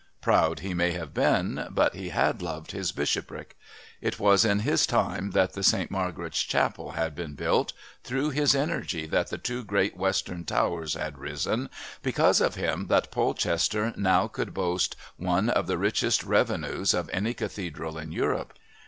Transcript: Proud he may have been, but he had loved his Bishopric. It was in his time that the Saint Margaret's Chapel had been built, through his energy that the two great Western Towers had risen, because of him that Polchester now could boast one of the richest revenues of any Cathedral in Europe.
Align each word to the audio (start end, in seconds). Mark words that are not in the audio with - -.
Proud 0.19 0.61
he 0.61 0.73
may 0.73 0.93
have 0.93 1.13
been, 1.13 1.67
but 1.69 1.93
he 1.93 2.09
had 2.09 2.41
loved 2.41 2.71
his 2.71 2.91
Bishopric. 2.91 3.55
It 4.01 4.17
was 4.19 4.43
in 4.43 4.61
his 4.61 4.87
time 4.87 5.29
that 5.29 5.53
the 5.53 5.61
Saint 5.61 5.91
Margaret's 5.91 6.41
Chapel 6.41 6.93
had 6.93 7.13
been 7.13 7.35
built, 7.35 7.73
through 8.03 8.31
his 8.31 8.55
energy 8.55 9.05
that 9.05 9.27
the 9.29 9.37
two 9.37 9.63
great 9.63 9.95
Western 9.95 10.43
Towers 10.43 10.95
had 10.95 11.19
risen, 11.19 11.69
because 12.01 12.41
of 12.41 12.55
him 12.55 12.87
that 12.87 13.11
Polchester 13.11 13.93
now 13.95 14.27
could 14.27 14.55
boast 14.55 14.95
one 15.17 15.49
of 15.51 15.67
the 15.67 15.77
richest 15.77 16.23
revenues 16.23 16.95
of 16.95 17.07
any 17.13 17.35
Cathedral 17.35 17.99
in 17.99 18.11
Europe. 18.11 18.55